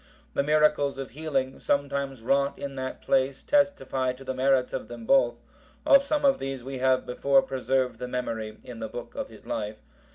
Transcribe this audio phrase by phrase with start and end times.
[0.33, 5.05] The miracles of healing, sometimes wrought in that place testify to the merits of them
[5.05, 5.35] both;
[5.85, 9.45] of some of these we have before preserved the memory in the book of his
[9.45, 9.77] life.